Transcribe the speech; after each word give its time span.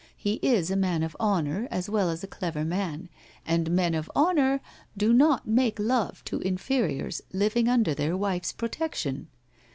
He 0.17 0.39
is 0.41 0.71
a 0.71 0.75
man 0.75 1.03
of 1.03 1.15
honour 1.19 1.67
as 1.69 1.87
well 1.87 2.09
as 2.09 2.23
a 2.23 2.27
clever 2.27 2.65
man, 2.65 3.07
and 3.45 3.69
men 3.69 3.93
of 3.93 4.09
honour 4.15 4.59
do 4.97 5.13
not 5.13 5.47
make 5.47 5.77
love 5.77 6.23
to 6.23 6.39
inferiors 6.41 7.21
living 7.31 7.67
under 7.67 7.93
their 7.93 8.17
wife's 8.17 8.51
pro 8.51 8.67
tection. 8.69 9.27